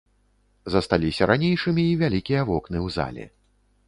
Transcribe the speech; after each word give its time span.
Засталіся 0.75 1.27
ранейшымі 1.31 1.83
і 1.89 1.99
вялікія 2.01 2.41
вокны 2.49 2.77
ў 2.85 2.95
зале. 2.97 3.27